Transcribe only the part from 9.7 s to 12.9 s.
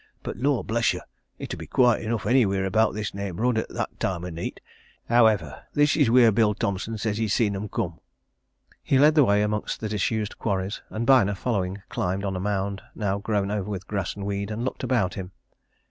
the disused quarries, and Byner, following, climbed on a mound,